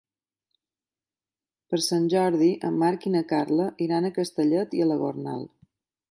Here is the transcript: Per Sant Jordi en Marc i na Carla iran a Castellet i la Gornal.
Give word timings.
Per 1.73 1.79
Sant 1.87 2.07
Jordi 2.13 2.47
en 2.69 2.79
Marc 2.83 3.05
i 3.09 3.13
na 3.15 3.21
Carla 3.33 3.67
iran 3.89 4.09
a 4.09 4.11
Castellet 4.15 4.73
i 4.79 4.89
la 4.93 4.97
Gornal. 5.03 5.45